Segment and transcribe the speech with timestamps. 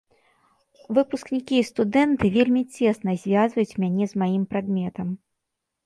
[0.97, 5.07] Выпускнікі і студэнты вельмі цесна звязваюць мяне з маім прадметам.